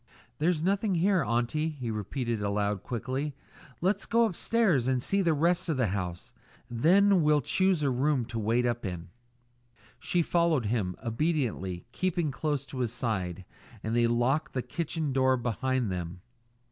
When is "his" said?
12.79-12.91